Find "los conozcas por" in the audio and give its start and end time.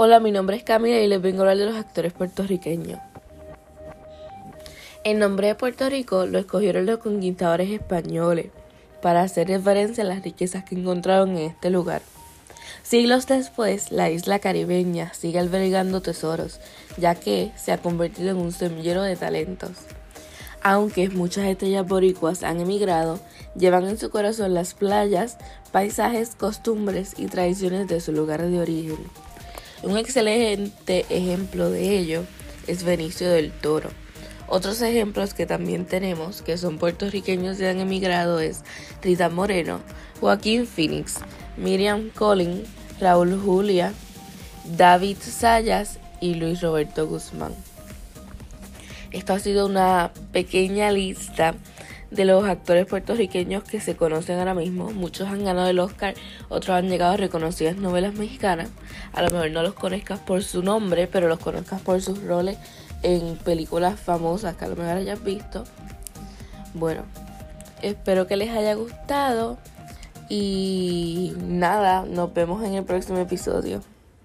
59.62-60.42, 61.28-62.00